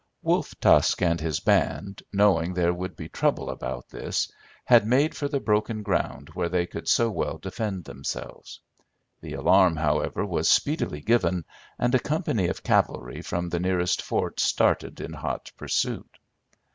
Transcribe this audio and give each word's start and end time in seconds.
"Wolf 0.23 0.59
Tusk 0.59 0.99
and 1.03 1.21
his 1.21 1.39
band, 1.41 2.01
knowing 2.11 2.55
there 2.55 2.73
would 2.73 2.95
be 2.95 3.07
trouble 3.07 3.51
about 3.51 3.87
this, 3.89 4.31
had 4.65 4.87
made 4.87 5.15
for 5.15 5.27
the 5.27 5.39
broken 5.39 5.83
ground 5.83 6.29
where 6.29 6.49
they 6.49 6.65
could 6.65 6.87
so 6.89 7.11
well 7.11 7.37
defend 7.37 7.83
themselves. 7.85 8.59
The 9.21 9.33
alarm, 9.33 9.75
however, 9.75 10.25
was 10.25 10.49
speedily 10.49 11.01
given, 11.01 11.45
and 11.77 11.93
a 11.93 11.99
company 11.99 12.47
of 12.47 12.63
cavalry 12.63 13.21
from 13.21 13.49
the 13.49 13.59
nearest 13.59 14.01
fort 14.01 14.39
started 14.39 14.99
in 14.99 15.13
hot 15.13 15.51
pursuit. 15.55 16.17